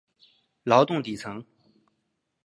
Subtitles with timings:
[0.63, 1.45] 劳动底层